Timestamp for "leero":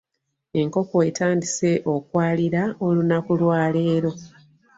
3.75-4.11